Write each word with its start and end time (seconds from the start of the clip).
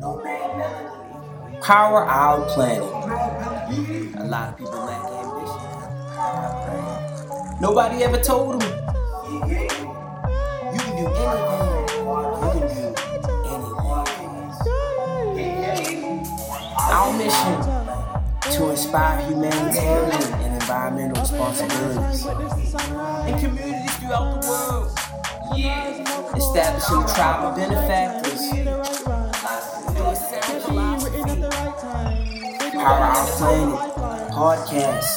Power 0.00 2.00
our 2.06 2.40
planet. 2.54 2.88
A 4.16 4.24
lot 4.24 4.48
of 4.48 4.56
people 4.58 4.80
lack 4.86 5.04
ambition. 5.12 5.60
Nobody 7.60 8.02
ever 8.02 8.16
told 8.18 8.62
them. 8.62 8.72
You 9.34 9.40
can 10.80 10.96
do 10.96 11.06
anything. 11.06 11.84
You 11.92 12.00
can 12.40 12.56
do 12.56 12.64
anything. 15.84 16.24
Our 16.78 17.12
mission 17.18 17.58
to 18.56 18.70
inspire 18.70 19.20
humanitarian 19.28 20.32
and 20.40 20.52
environmental 20.62 21.20
responsibilities 21.20 22.24
in 22.24 23.38
communities 23.38 23.94
throughout 23.96 24.40
the 24.40 24.48
world. 24.48 24.88
Yeah. 25.54 26.32
Establishing 26.34 27.04
tribal 27.14 27.50
benefactors. 27.54 28.48
Power 32.80 33.12
Our 33.12 33.26
Planet 33.36 33.76
podcast. 34.32 35.12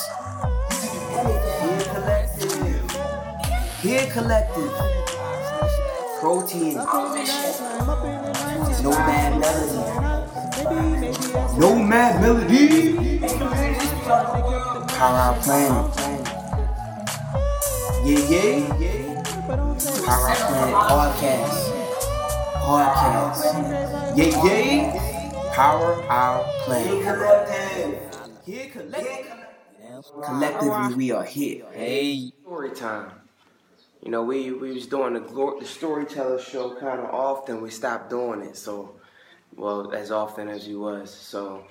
Here 1.61 1.87
collective. 1.93 2.55
Here 3.81 4.07
Collective. 4.11 4.73
Protein. 6.19 6.75
No 8.83 8.91
mad 8.91 9.31
melody. 9.39 9.83
No 11.57 11.69
mad 11.79 12.13
melody. 12.21 13.19
Power 14.89 15.21
Our 15.23 15.35
Planet. 15.39 15.87
Yeah, 18.03 18.27
yeah. 18.27 19.23
Power 19.47 20.27
Our 20.27 20.35
Planet 20.35 20.75
podcast. 20.91 21.57
Podcast. 22.59 23.41
Yeah, 24.17 24.43
yeah. 24.43 25.02
Power 25.53 26.01
Our 26.09 26.43
Planet. 26.65 27.03
Here 28.43 28.69
collective. 28.71 29.31
Collectively, 30.25 30.95
we 30.95 31.11
are 31.11 31.23
here. 31.23 31.65
Hey. 31.71 32.31
Story 32.41 32.71
time. 32.71 33.11
You 34.01 34.09
know, 34.09 34.23
we 34.23 34.51
we 34.51 34.71
was 34.71 34.87
doing 34.87 35.13
the, 35.13 35.19
glor- 35.19 35.59
the 35.59 35.65
storyteller 35.67 36.41
show 36.41 36.75
kind 36.79 36.99
of 36.99 37.13
often. 37.13 37.61
We 37.61 37.69
stopped 37.69 38.09
doing 38.09 38.41
it, 38.41 38.57
so 38.57 38.95
well 39.55 39.93
as 39.93 40.09
often 40.09 40.47
as 40.47 40.67
we 40.67 40.75
was. 40.75 41.13
So 41.13 41.65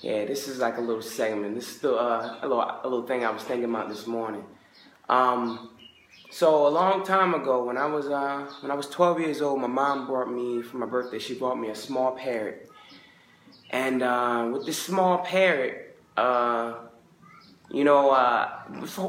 yeah, 0.00 0.24
this 0.24 0.48
is 0.48 0.58
like 0.58 0.78
a 0.78 0.80
little 0.80 1.02
segment. 1.02 1.56
This 1.56 1.74
is 1.74 1.80
the 1.80 1.94
uh, 1.94 2.38
a 2.40 2.48
little 2.48 2.62
a 2.62 2.80
little 2.84 3.06
thing 3.06 3.22
I 3.22 3.30
was 3.30 3.42
thinking 3.42 3.68
about 3.68 3.90
this 3.90 4.06
morning. 4.06 4.46
Um, 5.10 5.70
so 6.30 6.66
a 6.66 6.68
long 6.68 7.04
time 7.04 7.34
ago, 7.34 7.64
when 7.64 7.76
I 7.76 7.86
was 7.86 8.06
uh, 8.06 8.50
when 8.60 8.70
I 8.70 8.74
was 8.74 8.86
12 8.88 9.20
years 9.20 9.42
old, 9.42 9.60
my 9.60 9.66
mom 9.66 10.06
brought 10.06 10.30
me 10.32 10.62
for 10.62 10.78
my 10.78 10.86
birthday. 10.86 11.18
She 11.18 11.34
brought 11.34 11.58
me 11.58 11.68
a 11.68 11.74
small 11.74 12.12
parrot, 12.12 12.68
and 13.70 14.02
uh, 14.02 14.50
with 14.52 14.66
this 14.66 14.80
small 14.80 15.18
parrot, 15.18 15.96
uh, 16.16 16.74
you 17.70 17.84
know, 17.84 18.10
uh, 18.10 18.50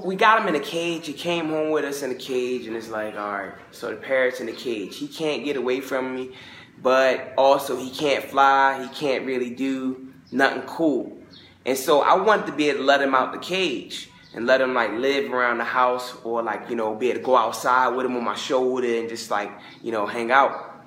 we 0.03 0.15
got 0.15 0.41
him 0.41 0.53
in 0.53 0.55
a 0.55 0.63
cage. 0.63 1.07
He 1.07 1.13
came 1.13 1.47
home 1.47 1.71
with 1.71 1.85
us 1.85 2.01
in 2.01 2.11
a 2.11 2.15
cage, 2.15 2.67
and 2.67 2.75
it's 2.75 2.89
like, 2.89 3.15
all 3.15 3.31
right, 3.31 3.53
so 3.71 3.89
the 3.89 3.95
parrot's 3.95 4.41
in 4.41 4.47
the 4.47 4.53
cage. 4.53 4.97
He 4.97 5.07
can't 5.07 5.45
get 5.45 5.55
away 5.55 5.79
from 5.79 6.13
me, 6.13 6.35
but 6.81 7.33
also 7.37 7.77
he 7.77 7.89
can't 7.89 8.25
fly. 8.25 8.83
He 8.83 8.89
can't 8.89 9.25
really 9.25 9.51
do 9.51 10.13
nothing 10.31 10.63
cool. 10.63 11.17
And 11.65 11.77
so 11.77 12.01
I 12.01 12.15
wanted 12.15 12.47
to 12.47 12.51
be 12.51 12.69
able 12.69 12.79
to 12.79 12.85
let 12.85 13.01
him 13.01 13.15
out 13.15 13.31
the 13.31 13.39
cage 13.39 14.09
and 14.33 14.45
let 14.45 14.61
him 14.61 14.73
like 14.73 14.91
live 14.91 15.31
around 15.31 15.57
the 15.57 15.63
house 15.63 16.15
or 16.23 16.41
like, 16.41 16.69
you 16.69 16.75
know, 16.75 16.95
be 16.95 17.09
able 17.09 17.19
to 17.19 17.25
go 17.25 17.35
outside 17.37 17.89
with 17.89 18.05
him 18.05 18.15
on 18.15 18.23
my 18.23 18.35
shoulder 18.35 18.87
and 18.87 19.09
just 19.09 19.31
like, 19.31 19.51
you 19.81 19.91
know, 19.91 20.05
hang 20.05 20.31
out. 20.31 20.83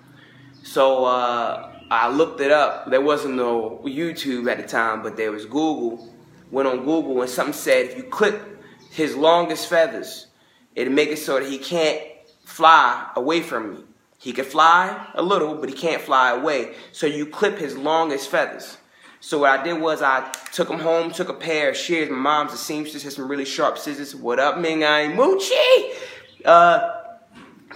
So 0.63 1.05
uh, 1.05 1.72
I 1.93 2.09
looked 2.09 2.41
it 2.41 2.51
up. 2.51 2.91
There 2.91 3.03
wasn't 3.03 3.35
no 3.35 3.83
YouTube 3.85 4.51
at 4.51 4.57
the 4.57 4.67
time, 4.67 5.03
but 5.03 5.19
there 5.19 5.31
was 5.31 5.45
Google. 5.45 6.11
Went 6.51 6.67
on 6.67 6.79
Google 6.87 7.21
and 7.21 7.31
something 7.31 7.53
said 7.53 7.85
if 7.85 7.99
you 7.99 8.05
clip 8.05 8.65
his 8.91 9.15
longest 9.15 9.69
feathers, 9.69 10.29
it'll 10.75 10.95
make 10.95 11.11
it 11.11 11.19
so 11.19 11.39
that 11.39 11.51
he 11.51 11.59
can't 11.59 12.01
fly 12.47 13.11
away 13.15 13.43
from 13.43 13.75
me. 13.75 13.85
He 14.17 14.33
can 14.33 14.47
fly 14.47 15.07
a 15.15 15.21
little, 15.21 15.55
but 15.57 15.69
he 15.69 15.75
can't 15.75 16.01
fly 16.01 16.31
away. 16.31 16.77
So 16.93 17.07
you 17.07 17.27
clip 17.27 17.59
his 17.59 17.77
longest 17.77 18.31
feathers. 18.31 18.79
So 19.21 19.41
what 19.41 19.61
I 19.61 19.63
did 19.63 19.79
was 19.79 20.01
I 20.01 20.33
took 20.51 20.71
him 20.71 20.79
home, 20.79 21.11
took 21.13 21.29
a 21.29 21.35
pair 21.35 21.69
of 21.69 21.77
shears. 21.77 22.09
My 22.09 22.17
mom's 22.17 22.55
a 22.55 22.57
seamstress, 22.57 23.03
has 23.03 23.17
some 23.17 23.29
really 23.29 23.45
sharp 23.45 23.77
scissors. 23.77 24.17
What 24.17 24.39
up, 24.39 24.57
Ming 24.57 24.83
Ai 24.83 25.09
Moochie? 25.15 25.95
Uh, 26.43 27.02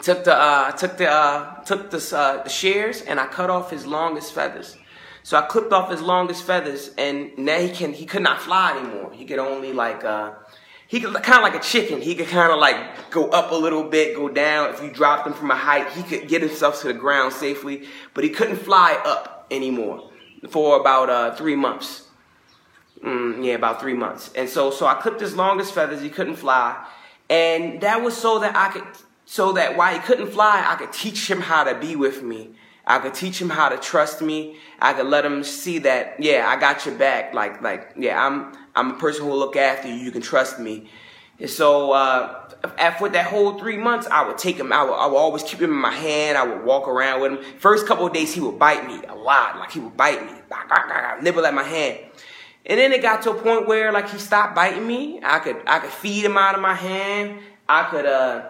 took 0.03 0.25
the 0.25 0.35
uh, 0.35 0.73
took 0.73 0.97
the 0.97 1.11
uh, 1.11 1.63
took 1.65 1.93
uh, 1.93 2.43
the 2.43 2.49
shears 2.49 3.03
and 3.03 3.19
I 3.21 3.27
cut 3.27 3.51
off 3.51 3.71
his 3.71 3.87
longest 3.87 4.33
feathers. 4.33 4.77
So 5.23 5.37
I 5.37 5.43
clipped 5.43 5.73
off 5.73 5.91
his 5.91 6.01
longest 6.01 6.45
feathers, 6.45 6.93
and 6.97 7.37
now 7.37 7.59
he 7.59 7.71
can 7.71 7.93
he 7.93 8.07
could 8.07 8.23
not 8.23 8.41
fly 8.41 8.79
anymore. 8.79 9.13
He 9.13 9.25
could 9.25 9.41
only 9.41 9.73
like 9.73 10.05
uh, 10.05 10.35
he 10.87 11.01
could 11.01 11.13
kind 11.15 11.39
of 11.39 11.43
like 11.43 11.57
a 11.57 11.65
chicken. 11.67 12.01
He 12.01 12.15
could 12.15 12.29
kind 12.29 12.53
of 12.53 12.61
like 12.61 13.11
go 13.11 13.29
up 13.31 13.51
a 13.51 13.57
little 13.57 13.83
bit, 13.83 14.15
go 14.15 14.29
down. 14.29 14.73
If 14.73 14.83
you 14.83 14.91
dropped 14.91 15.27
him 15.27 15.33
from 15.33 15.51
a 15.51 15.57
height, 15.57 15.91
he 15.93 16.05
could 16.05 16.29
get 16.29 16.43
himself 16.43 16.81
to 16.83 16.87
the 16.87 16.95
ground 16.95 17.33
safely, 17.33 17.89
but 18.15 18.23
he 18.23 18.31
couldn't 18.31 18.59
fly 18.59 19.01
up 19.05 19.49
anymore 19.51 20.11
for 20.49 20.79
about 20.81 21.11
uh, 21.11 21.35
three 21.35 21.57
months. 21.57 22.07
Mm, 23.05 23.45
yeah, 23.45 23.55
about 23.55 23.81
three 23.81 23.95
months. 23.95 24.31
And 24.35 24.49
so, 24.49 24.71
so 24.71 24.87
I 24.87 24.95
clipped 24.95 25.21
his 25.21 25.35
longest 25.35 25.75
feathers. 25.75 26.01
He 26.01 26.09
couldn't 26.09 26.37
fly, 26.37 26.87
and 27.29 27.81
that 27.81 28.03
was 28.03 28.17
so 28.17 28.39
that 28.39 28.57
I 28.57 28.69
could, 28.71 28.85
so 29.27 29.53
that 29.53 29.77
while 29.77 29.93
he 29.93 30.01
couldn't 30.01 30.31
fly, 30.31 30.65
I 30.67 30.77
could 30.77 30.93
teach 30.93 31.29
him 31.29 31.41
how 31.41 31.65
to 31.65 31.75
be 31.75 31.97
with 31.97 32.23
me. 32.23 32.53
I 32.87 33.01
could 33.01 33.15
teach 33.15 33.43
him 33.43 33.51
how 33.51 33.69
to 33.69 33.77
trust 33.77 34.23
me. 34.23 34.59
I 34.81 34.93
could 34.93 35.07
let 35.07 35.27
him 35.27 35.43
see 35.43 35.81
that, 35.81 36.15
yeah, 36.21 36.47
I 36.49 36.59
got 36.59 36.87
your 36.87 36.95
back. 36.95 37.35
Like, 37.35 37.61
like, 37.61 37.93
yeah, 37.99 38.25
I'm, 38.25 38.57
I'm 38.77 38.93
a 38.93 38.95
person 38.95 39.25
who 39.25 39.31
will 39.31 39.39
look 39.39 39.57
after 39.57 39.89
you. 39.89 39.95
You 39.95 40.13
can 40.13 40.23
trust 40.23 40.61
me. 40.61 40.89
And 41.41 41.51
so, 41.51 41.93
uh, 41.93 42.49
after 42.79 43.09
that 43.09 43.27
whole 43.27 43.59
three 43.59 43.77
months, 43.77 44.07
I 44.07 44.27
would 44.27 44.39
take 44.39 44.57
him. 44.57 44.73
I 44.73 44.85
would, 44.85 44.95
I 44.95 45.07
would 45.07 45.17
always 45.17 45.43
keep 45.43 45.61
him 45.61 45.71
in 45.71 45.77
my 45.77 45.93
hand. 45.93 46.39
I 46.39 46.47
would 46.47 46.65
walk 46.65 46.87
around 46.87 47.21
with 47.21 47.33
him. 47.33 47.59
First 47.59 47.87
couple 47.87 48.07
of 48.07 48.13
days, 48.13 48.33
he 48.33 48.41
would 48.41 48.59
bite 48.59 48.87
me 48.87 49.01
a 49.07 49.15
lot. 49.15 49.59
Like 49.59 49.73
he 49.73 49.81
would 49.81 49.97
bite 49.97 50.25
me, 50.25 50.33
nibble 51.23 51.45
at 51.45 51.53
my 51.53 51.65
hand. 51.65 51.99
And 52.65 52.79
then 52.81 52.93
it 52.93 53.03
got 53.03 53.23
to 53.23 53.33
a 53.33 53.35
point 53.35 53.67
where 53.67 53.93
like 53.93 54.09
he 54.09 54.19
stopped 54.19 54.55
biting 54.55 54.87
me. 54.87 55.21
I 55.23 55.41
could, 55.41 55.61
I 55.67 55.81
could 55.81 55.91
feed 55.91 56.25
him 56.25 56.37
out 56.39 56.55
of 56.55 56.61
my 56.61 56.75
hand. 56.75 57.41
I 57.69 57.85
could, 57.91 58.07
uh, 58.07 58.49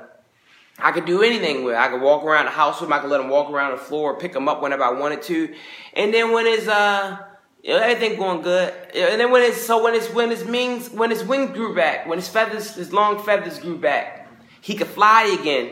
I 0.78 0.92
could 0.92 1.06
do 1.06 1.22
anything 1.22 1.64
with. 1.64 1.74
I 1.74 1.88
could 1.88 2.02
walk 2.02 2.24
around 2.24 2.46
the 2.46 2.50
house 2.50 2.80
with 2.80 2.88
him. 2.88 2.92
I 2.92 2.98
could 2.98 3.10
let 3.10 3.20
him 3.20 3.28
walk 3.28 3.50
around 3.50 3.72
the 3.72 3.78
floor, 3.78 4.18
pick 4.18 4.34
him 4.34 4.48
up 4.48 4.62
whenever 4.62 4.84
I 4.84 4.90
wanted 4.90 5.22
to. 5.22 5.54
And 5.94 6.12
then 6.12 6.32
when 6.32 6.44
his 6.46 6.68
uh, 6.68 7.18
everything 7.64 8.18
going 8.18 8.42
good. 8.42 8.72
And 8.94 9.20
then 9.20 9.30
when 9.30 9.42
it's 9.42 9.62
so 9.62 9.82
when 9.82 9.94
his 9.94 10.08
when 10.10 10.30
his 10.30 10.44
wings 10.44 10.90
when 10.90 11.10
his 11.10 11.24
wings 11.24 11.50
grew 11.52 11.74
back, 11.74 12.06
when 12.06 12.18
his 12.18 12.28
feathers 12.28 12.74
his 12.74 12.92
long 12.92 13.22
feathers 13.22 13.58
grew 13.58 13.78
back, 13.78 14.28
he 14.60 14.74
could 14.74 14.86
fly 14.86 15.36
again. 15.40 15.70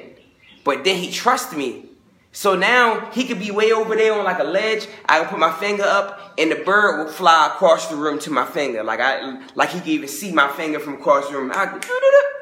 But 0.64 0.84
then 0.84 0.96
he 0.96 1.10
trusted 1.10 1.58
me. 1.58 1.90
So 2.32 2.56
now 2.56 3.10
he 3.12 3.26
could 3.26 3.38
be 3.38 3.52
way 3.52 3.70
over 3.70 3.94
there 3.94 4.12
on 4.12 4.24
like 4.24 4.40
a 4.40 4.44
ledge. 4.44 4.88
I 5.06 5.20
can 5.20 5.28
put 5.28 5.38
my 5.38 5.52
finger 5.52 5.84
up, 5.84 6.34
and 6.36 6.50
the 6.50 6.56
bird 6.56 7.04
will 7.04 7.12
fly 7.12 7.46
across 7.46 7.88
the 7.88 7.96
room 7.96 8.18
to 8.20 8.30
my 8.30 8.44
finger. 8.44 8.82
Like 8.82 8.98
I, 9.00 9.40
like 9.54 9.68
he 9.68 9.78
could 9.78 9.88
even 9.88 10.08
see 10.08 10.32
my 10.32 10.48
finger 10.48 10.80
from 10.80 10.94
across 10.94 11.28
the 11.28 11.36
room. 11.36 11.52
I, 11.54 11.78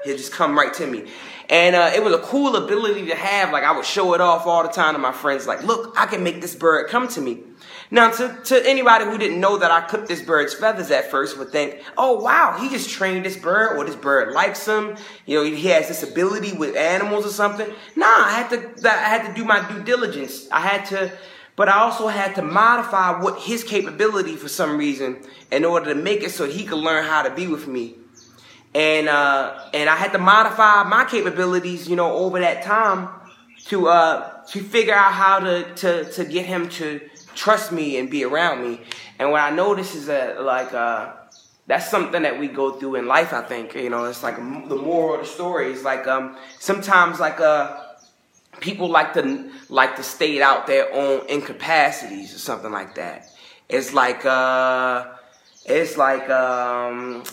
he'll 0.04 0.16
just 0.16 0.32
come 0.32 0.56
right 0.56 0.72
to 0.74 0.86
me. 0.86 1.10
And 1.48 1.76
uh, 1.76 1.90
it 1.94 2.02
was 2.02 2.14
a 2.14 2.18
cool 2.18 2.56
ability 2.56 3.06
to 3.06 3.14
have. 3.14 3.52
Like 3.52 3.64
I 3.64 3.72
would 3.72 3.84
show 3.84 4.14
it 4.14 4.20
off 4.20 4.46
all 4.46 4.62
the 4.62 4.68
time 4.68 4.94
to 4.94 4.98
my 4.98 5.12
friends. 5.12 5.46
Like, 5.46 5.62
look, 5.62 5.94
I 5.98 6.06
can 6.06 6.22
make 6.22 6.40
this 6.40 6.54
bird 6.54 6.88
come 6.88 7.08
to 7.08 7.20
me. 7.20 7.42
Now, 7.90 8.10
to, 8.10 8.40
to 8.44 8.66
anybody 8.66 9.04
who 9.04 9.18
didn't 9.18 9.38
know 9.38 9.58
that 9.58 9.70
I 9.70 9.82
clipped 9.82 10.08
this 10.08 10.22
bird's 10.22 10.54
feathers 10.54 10.90
at 10.90 11.10
first 11.10 11.38
would 11.38 11.50
think, 11.50 11.82
oh 11.98 12.22
wow, 12.22 12.56
he 12.58 12.70
just 12.70 12.88
trained 12.88 13.22
this 13.22 13.36
bird, 13.36 13.76
or 13.76 13.84
this 13.84 13.96
bird 13.96 14.32
likes 14.32 14.66
him. 14.66 14.96
You 15.26 15.38
know, 15.38 15.44
he 15.44 15.66
has 15.66 15.88
this 15.88 16.02
ability 16.02 16.56
with 16.56 16.74
animals 16.74 17.26
or 17.26 17.30
something. 17.30 17.68
Nah, 17.94 18.06
I 18.06 18.30
had 18.30 18.50
to, 18.50 18.90
I 18.90 19.08
had 19.08 19.28
to 19.28 19.34
do 19.34 19.44
my 19.44 19.68
due 19.68 19.82
diligence. 19.82 20.48
I 20.50 20.60
had 20.60 20.86
to, 20.86 21.12
but 21.54 21.68
I 21.68 21.80
also 21.80 22.08
had 22.08 22.34
to 22.36 22.42
modify 22.42 23.20
what 23.20 23.40
his 23.40 23.62
capability 23.62 24.36
for 24.36 24.48
some 24.48 24.78
reason 24.78 25.22
in 25.50 25.66
order 25.66 25.92
to 25.92 25.94
make 25.94 26.22
it 26.22 26.30
so 26.30 26.46
he 26.46 26.64
could 26.64 26.78
learn 26.78 27.04
how 27.04 27.22
to 27.22 27.30
be 27.30 27.46
with 27.46 27.68
me 27.68 27.96
and 28.74 29.08
uh, 29.08 29.68
and 29.74 29.88
I 29.90 29.96
had 29.96 30.12
to 30.12 30.18
modify 30.18 30.84
my 30.84 31.04
capabilities, 31.04 31.88
you 31.88 31.96
know, 31.96 32.12
over 32.12 32.40
that 32.40 32.62
time 32.62 33.08
to 33.66 33.88
uh, 33.88 34.44
to 34.46 34.62
figure 34.62 34.94
out 34.94 35.12
how 35.12 35.40
to, 35.40 35.74
to 35.74 36.12
to 36.12 36.24
get 36.24 36.46
him 36.46 36.68
to 36.70 37.00
trust 37.34 37.72
me 37.72 37.98
and 37.98 38.10
be 38.10 38.24
around 38.24 38.62
me. 38.62 38.80
And 39.18 39.30
what 39.30 39.40
I 39.40 39.50
notice 39.50 39.94
is 39.94 40.06
that 40.06 40.42
like 40.42 40.72
uh, 40.72 41.12
that's 41.66 41.90
something 41.90 42.22
that 42.22 42.38
we 42.38 42.48
go 42.48 42.72
through 42.72 42.96
in 42.96 43.06
life. 43.06 43.32
I 43.32 43.42
think 43.42 43.74
you 43.74 43.90
know, 43.90 44.04
it's 44.04 44.22
like 44.22 44.36
the 44.36 44.76
moral 44.76 45.14
of 45.14 45.20
the 45.20 45.26
story 45.26 45.72
is 45.72 45.82
like 45.82 46.06
um, 46.06 46.36
sometimes 46.58 47.20
like 47.20 47.40
uh, 47.40 47.78
people 48.60 48.88
like 48.88 49.12
to 49.14 49.50
like 49.68 49.96
to 49.96 50.02
state 50.02 50.40
out 50.40 50.66
their 50.66 50.92
own 50.94 51.26
incapacities 51.28 52.34
or 52.34 52.38
something 52.38 52.72
like 52.72 52.94
that. 52.94 53.26
It's 53.68 53.92
like 53.92 54.24
uh, 54.24 55.12
it's 55.66 55.98
like 55.98 56.28
um 56.30 57.24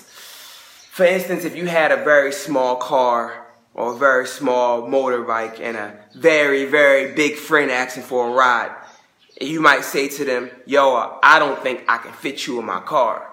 for 1.00 1.06
instance, 1.06 1.46
if 1.46 1.56
you 1.56 1.66
had 1.66 1.94
a 1.94 2.04
very 2.04 2.34
small 2.34 2.76
car 2.76 3.48
or 3.74 3.94
a 3.94 3.98
very 3.98 4.28
small 4.28 4.82
motorbike 4.82 5.62
and 5.62 5.78
a 5.78 5.98
very, 6.14 6.66
very 6.66 7.14
big 7.14 7.38
friend 7.38 7.72
asking 7.72 8.04
for 8.04 8.28
a 8.28 8.32
ride, 8.34 8.76
you 9.40 9.62
might 9.62 9.86
say 9.86 10.10
to 10.10 10.26
them, 10.26 10.52
yo, 10.66 11.18
I 11.24 11.40
don't 11.40 11.58
think 11.64 11.86
I 11.88 12.00
can 12.00 12.12
fit 12.12 12.46
you 12.46 12.60
in 12.60 12.66
my 12.66 12.82
car. 12.82 13.26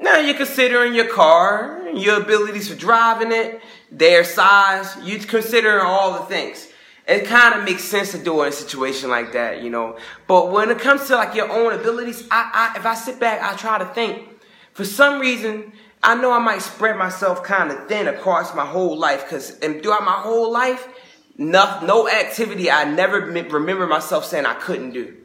Now 0.00 0.20
you're 0.20 0.36
considering 0.36 0.94
your 0.94 1.08
car, 1.08 1.88
your 1.92 2.22
abilities 2.22 2.68
for 2.68 2.76
driving 2.76 3.32
it, 3.32 3.60
their 3.90 4.22
size. 4.22 4.96
You 5.02 5.18
consider 5.18 5.80
all 5.80 6.12
the 6.20 6.26
things. 6.26 6.68
It 7.08 7.26
kind 7.26 7.56
of 7.56 7.64
makes 7.64 7.82
sense 7.82 8.12
to 8.12 8.18
do 8.18 8.42
it 8.42 8.46
in 8.46 8.48
a 8.50 8.52
situation 8.52 9.10
like 9.10 9.32
that, 9.32 9.60
you 9.60 9.70
know. 9.70 9.98
But 10.28 10.52
when 10.52 10.70
it 10.70 10.78
comes 10.78 11.08
to 11.08 11.16
like 11.16 11.34
your 11.34 11.50
own 11.50 11.72
abilities, 11.72 12.28
I, 12.30 12.70
I 12.74 12.78
if 12.78 12.86
I 12.86 12.94
sit 12.94 13.18
back, 13.18 13.42
I 13.42 13.56
try 13.56 13.78
to 13.78 13.86
think. 13.86 14.28
For 14.72 14.84
some 14.84 15.20
reason, 15.20 15.72
I 16.02 16.16
know 16.16 16.32
I 16.32 16.40
might 16.40 16.62
spread 16.62 16.96
myself 16.96 17.44
kind 17.44 17.70
of 17.70 17.86
thin 17.86 18.08
across 18.08 18.54
my 18.54 18.66
whole 18.66 18.96
life, 18.96 19.24
because 19.24 19.58
and 19.60 19.82
throughout 19.82 20.04
my 20.04 20.20
whole 20.20 20.50
life, 20.50 20.88
no, 21.36 21.80
no 21.84 22.08
activity 22.08 22.70
I 22.70 22.84
never 22.84 23.20
remember 23.20 23.86
myself 23.86 24.24
saying 24.24 24.46
I 24.46 24.54
couldn't 24.54 24.92
do. 24.92 25.16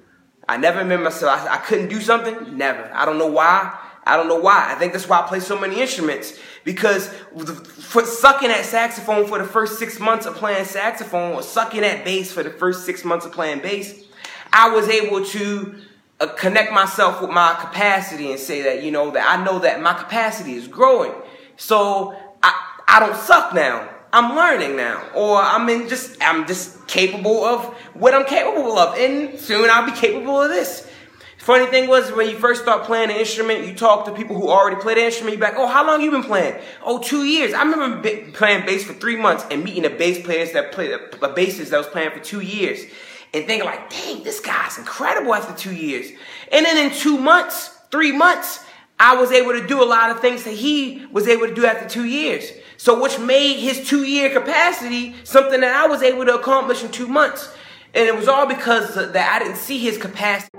I 0.47 0.57
never 0.57 0.79
remember 0.79 1.05
myself 1.05 1.41
I, 1.41 1.55
I 1.55 1.57
couldn't 1.57 1.89
do 1.89 1.99
something. 1.99 2.57
Never. 2.57 2.89
I 2.93 3.05
don't 3.05 3.17
know 3.17 3.27
why. 3.27 3.77
I 4.05 4.15
don't 4.15 4.29
know 4.29 4.39
why. 4.39 4.67
I 4.69 4.75
think 4.75 4.93
that's 4.93 5.09
why 5.09 5.19
I 5.19 5.27
play 5.27 5.41
so 5.41 5.59
many 5.59 5.81
instruments 5.81 6.39
because 6.63 7.09
for 7.09 8.05
sucking 8.05 8.49
at 8.49 8.63
saxophone 8.63 9.27
for 9.27 9.37
the 9.37 9.43
first 9.43 9.79
six 9.79 9.99
months 9.99 10.25
of 10.25 10.35
playing 10.35 10.63
saxophone 10.63 11.33
or 11.33 11.43
sucking 11.43 11.83
at 11.83 12.05
bass 12.05 12.31
for 12.31 12.41
the 12.41 12.49
first 12.49 12.85
six 12.85 13.03
months 13.03 13.25
of 13.25 13.33
playing 13.33 13.59
bass, 13.59 14.05
I 14.53 14.69
was 14.69 14.87
able 14.87 15.25
to 15.25 15.81
Uh, 16.19 16.27
connect 16.27 16.71
myself 16.71 17.21
with 17.21 17.29
my 17.29 17.53
capacity 17.61 18.31
and 18.31 18.39
say 18.39 18.63
that, 18.63 18.83
you 18.83 18.89
know, 18.89 19.11
that 19.11 19.25
I 19.29 19.43
know 19.43 19.59
that 19.59 19.81
my 19.81 19.93
capacity 19.93 20.53
is 20.53 20.67
growing. 20.67 21.13
So 21.57 22.15
I, 22.41 22.79
I 22.87 22.99
don't 22.99 23.15
suck 23.15 23.53
now. 23.53 23.87
I'm 24.13 24.35
learning 24.35 24.77
now, 24.77 25.03
or 25.13 25.39
I'm 25.39 25.67
in 25.69 25.89
just 25.89 26.17
I'm 26.23 26.47
just 26.47 26.87
capable 26.87 27.43
of 27.43 27.65
what 27.93 28.13
I'm 28.13 28.25
capable 28.25 28.77
of, 28.79 28.97
and 28.97 29.37
soon 29.37 29.69
I'll 29.69 29.85
be 29.85 29.91
capable 29.91 30.41
of 30.41 30.49
this. 30.49 30.89
Funny 31.37 31.65
thing 31.67 31.87
was 31.87 32.11
when 32.11 32.29
you 32.29 32.37
first 32.37 32.61
start 32.61 32.83
playing 32.83 33.09
an 33.11 33.17
instrument, 33.17 33.65
you 33.67 33.75
talk 33.75 34.05
to 34.05 34.13
people 34.13 34.35
who 34.35 34.49
already 34.49 34.81
play 34.81 34.95
the 34.95 35.05
instrument. 35.05 35.37
You're 35.37 35.47
like, 35.47 35.57
"Oh, 35.57 35.67
how 35.67 35.85
long 35.85 36.01
you 36.01 36.09
been 36.09 36.23
playing?" 36.23 36.55
"Oh, 36.83 36.99
two 36.99 37.25
years." 37.25 37.53
I 37.53 37.63
remember 37.63 38.01
b- 38.01 38.31
playing 38.33 38.65
bass 38.65 38.83
for 38.85 38.93
three 38.93 39.17
months 39.17 39.45
and 39.51 39.63
meeting 39.63 39.85
a 39.85 39.89
bass 39.89 40.25
players 40.25 40.53
that 40.53 40.71
played 40.71 40.91
a, 40.91 40.99
a 41.25 41.33
bassist 41.33 41.69
that 41.69 41.77
was 41.77 41.87
playing 41.87 42.11
for 42.11 42.19
two 42.19 42.41
years, 42.41 42.85
and 43.33 43.45
thinking 43.45 43.65
like, 43.65 43.89
"Dang, 43.89 44.23
this 44.23 44.39
guy's 44.39 44.77
incredible 44.77 45.33
after 45.33 45.53
two 45.53 45.75
years." 45.75 46.11
And 46.51 46.65
then 46.65 46.77
in 46.77 46.97
two 46.97 47.17
months, 47.17 47.77
three 47.91 48.11
months, 48.11 48.63
I 48.99 49.15
was 49.15 49.31
able 49.31 49.53
to 49.53 49.65
do 49.65 49.81
a 49.81 49.85
lot 49.85 50.09
of 50.09 50.19
things 50.21 50.43
that 50.43 50.55
he 50.55 51.05
was 51.11 51.27
able 51.27 51.47
to 51.47 51.53
do 51.53 51.65
after 51.65 51.87
two 51.87 52.05
years. 52.05 52.51
So, 52.77 53.01
which 53.01 53.19
made 53.19 53.57
his 53.57 53.87
two 53.87 54.03
year 54.03 54.29
capacity 54.29 55.15
something 55.23 55.61
that 55.61 55.75
I 55.75 55.87
was 55.87 56.01
able 56.01 56.25
to 56.25 56.35
accomplish 56.35 56.83
in 56.83 56.91
two 56.91 57.07
months. 57.07 57.53
And 57.93 58.07
it 58.07 58.15
was 58.15 58.27
all 58.27 58.45
because 58.45 58.95
that 58.95 59.15
I 59.15 59.39
didn't 59.39 59.57
see 59.57 59.79
his 59.79 59.97
capacity. 59.97 60.49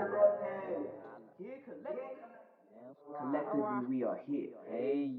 Collectively, 3.21 3.87
we 3.89 4.05
are 4.05 4.19
here. 4.27 4.51
Hey. 4.71 5.11